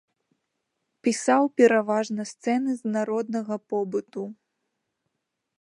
[1.07, 4.23] Пісаў пераважна сцэны з народнага побыту.